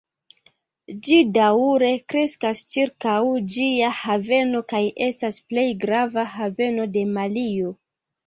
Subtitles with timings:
[1.07, 3.19] Ĝi daŭre kreskas ĉirkaŭ
[3.55, 4.81] ĝia haveno kaj
[5.11, 7.71] estas plej grava haveno de Malio.